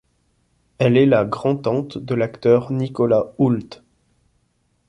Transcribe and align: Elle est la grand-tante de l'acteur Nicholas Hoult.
Elle 0.79 0.97
est 0.97 1.05
la 1.05 1.25
grand-tante 1.25 1.99
de 1.99 2.15
l'acteur 2.15 2.71
Nicholas 2.71 3.33
Hoult. 3.37 3.83